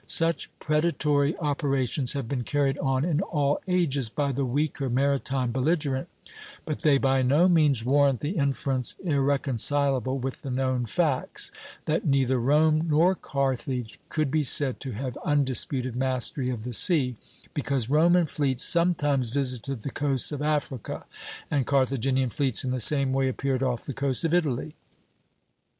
[0.07, 6.07] Such predatory operations have been carried on in all ages by the weaker maritime belligerent,
[6.65, 11.51] but they by no means warrant the inference, irreconcilable with the known facts,
[11.85, 17.15] "that neither Rome nor Carthage could be said to have undisputed mastery of the sea,"
[17.53, 21.05] because "Roman fleets sometimes visited the coasts of Africa,
[21.51, 24.73] and Carthaginian fleets in the same way appeared off the coast of Italy."